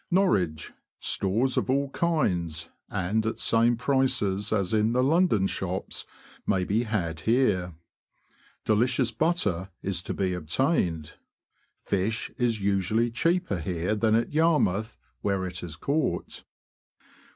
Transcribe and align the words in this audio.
Norwich.— 0.09 0.73
Stores 0.99 1.57
of 1.57 1.69
all 1.69 1.89
kinds, 1.91 2.69
and 2.89 3.23
at 3.23 3.39
same 3.39 3.77
prices 3.77 4.51
as 4.51 4.73
in 4.73 4.93
the 4.93 5.03
London 5.03 5.45
shops, 5.45 6.07
may 6.47 6.63
be 6.63 6.85
had 6.85 7.19
here. 7.19 7.75
Delicious 8.65 9.11
butter 9.11 9.69
is 9.83 10.01
to 10.01 10.15
be 10.15 10.33
obtained. 10.33 11.13
Fish 11.83 12.31
is 12.39 12.59
usually 12.59 13.11
cheaper 13.11 13.59
here 13.59 13.93
than 13.93 14.15
at 14.15 14.33
Yarmouth, 14.33 14.97
where 15.21 15.45
it 15.45 15.61
is 15.61 15.75
caught. 15.75 16.45